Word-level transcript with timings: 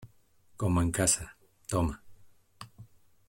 como 0.57 0.81
en 0.81 0.89
casa. 0.91 1.37
toma. 1.67 2.01